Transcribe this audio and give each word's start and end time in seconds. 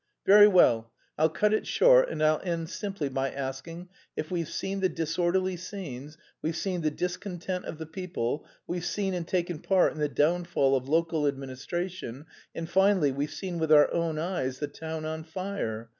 "Very 0.25 0.47
well, 0.47 0.91
I'll 1.15 1.29
cut 1.29 1.53
it 1.53 1.67
short 1.67 2.09
and 2.09 2.23
I'll 2.23 2.41
end 2.43 2.71
simply 2.71 3.07
by 3.07 3.29
asking 3.29 3.87
if 4.17 4.31
we've 4.31 4.49
seen 4.49 4.79
the 4.79 4.89
disorderly 4.89 5.55
scenes, 5.57 6.17
we've 6.41 6.55
seen 6.55 6.81
the 6.81 6.89
discontent 6.89 7.65
of 7.65 7.77
the 7.77 7.85
people, 7.85 8.43
we've 8.65 8.83
seen 8.83 9.13
and 9.13 9.27
taken 9.27 9.59
part 9.59 9.93
in 9.93 9.99
the 9.99 10.09
downfall 10.09 10.75
of 10.75 10.89
local 10.89 11.27
administration, 11.27 12.25
and 12.55 12.67
finally, 12.67 13.11
we've 13.11 13.29
seen 13.29 13.59
with 13.59 13.71
our 13.71 13.93
own 13.93 14.17
eyes 14.17 14.57
the 14.57 14.67
town 14.67 15.05
on 15.05 15.23
fire? 15.23 15.87